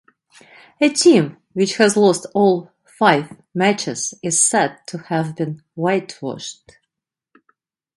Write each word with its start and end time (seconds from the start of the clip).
A 0.79 0.89
team 0.89 1.37
which 1.53 1.77
has 1.77 1.95
lost 1.95 2.25
all 2.33 2.71
five 2.87 3.37
matches 3.53 4.15
is 4.23 4.43
said 4.43 4.79
to 4.87 4.97
have 4.97 5.35
been 5.35 5.61
whitewashed. 5.75 6.79